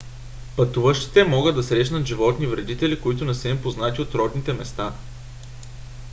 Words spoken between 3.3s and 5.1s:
са им познати от родните места